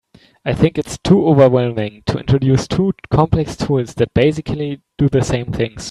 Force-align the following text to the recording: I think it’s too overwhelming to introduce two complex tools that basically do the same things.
I 0.43 0.55
think 0.55 0.79
it’s 0.79 0.97
too 0.97 1.27
overwhelming 1.27 2.01
to 2.07 2.17
introduce 2.17 2.67
two 2.67 2.93
complex 3.11 3.55
tools 3.55 3.93
that 3.97 4.15
basically 4.15 4.81
do 4.97 5.07
the 5.09 5.21
same 5.21 5.51
things. 5.51 5.79